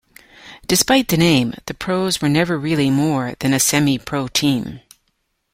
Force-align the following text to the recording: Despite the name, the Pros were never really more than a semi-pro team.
Despite 0.65 1.09
the 1.09 1.17
name, 1.17 1.53
the 1.67 1.75
Pros 1.75 2.21
were 2.23 2.27
never 2.27 2.57
really 2.57 2.89
more 2.89 3.35
than 3.39 3.53
a 3.53 3.59
semi-pro 3.59 4.29
team. 4.29 4.79